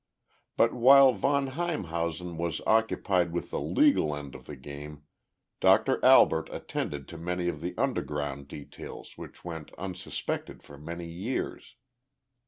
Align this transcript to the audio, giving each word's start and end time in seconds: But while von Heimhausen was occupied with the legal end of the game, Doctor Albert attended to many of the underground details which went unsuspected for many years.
But 0.57 0.73
while 0.73 1.13
von 1.13 1.49
Heimhausen 1.49 2.35
was 2.35 2.59
occupied 2.65 3.31
with 3.31 3.51
the 3.51 3.59
legal 3.61 4.15
end 4.15 4.33
of 4.33 4.45
the 4.47 4.55
game, 4.55 5.03
Doctor 5.59 6.03
Albert 6.03 6.49
attended 6.51 7.07
to 7.09 7.19
many 7.19 7.47
of 7.47 7.61
the 7.61 7.77
underground 7.77 8.47
details 8.47 9.15
which 9.15 9.45
went 9.45 9.71
unsuspected 9.75 10.63
for 10.63 10.79
many 10.79 11.05
years. 11.07 11.75